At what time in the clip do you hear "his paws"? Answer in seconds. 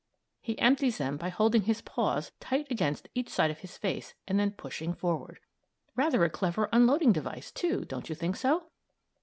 1.61-2.31